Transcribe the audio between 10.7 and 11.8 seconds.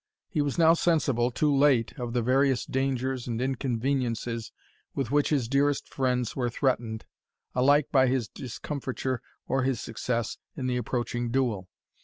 approaching duel.